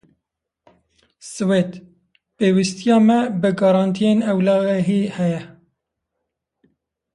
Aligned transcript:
Swêd, 1.31 1.71
pêwîstiya 2.37 2.97
me 3.07 3.17
bi 3.41 3.49
garantiyên 3.59 4.19
ewlehiyê 4.31 5.03
heye. 5.17 5.41